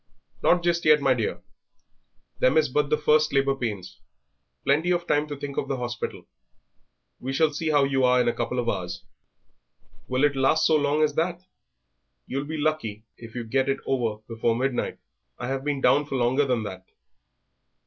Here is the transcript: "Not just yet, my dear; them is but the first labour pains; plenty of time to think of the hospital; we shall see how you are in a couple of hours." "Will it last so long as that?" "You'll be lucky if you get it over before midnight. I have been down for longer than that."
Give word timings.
"Not 0.41 0.63
just 0.63 0.83
yet, 0.83 0.99
my 0.99 1.13
dear; 1.13 1.43
them 2.39 2.57
is 2.57 2.69
but 2.69 2.89
the 2.89 2.97
first 2.97 3.31
labour 3.31 3.55
pains; 3.55 3.99
plenty 4.65 4.89
of 4.89 5.05
time 5.05 5.27
to 5.27 5.35
think 5.37 5.57
of 5.57 5.67
the 5.67 5.77
hospital; 5.77 6.25
we 7.19 7.31
shall 7.31 7.53
see 7.53 7.69
how 7.69 7.83
you 7.83 8.03
are 8.03 8.19
in 8.19 8.27
a 8.27 8.33
couple 8.33 8.57
of 8.57 8.67
hours." 8.67 9.03
"Will 10.07 10.23
it 10.23 10.35
last 10.35 10.65
so 10.65 10.75
long 10.75 11.03
as 11.03 11.13
that?" 11.13 11.43
"You'll 12.25 12.45
be 12.45 12.57
lucky 12.57 13.05
if 13.15 13.35
you 13.35 13.43
get 13.43 13.69
it 13.69 13.77
over 13.85 14.23
before 14.27 14.55
midnight. 14.55 14.97
I 15.37 15.49
have 15.49 15.63
been 15.63 15.81
down 15.81 16.05
for 16.07 16.15
longer 16.15 16.45
than 16.47 16.63
that." 16.63 16.83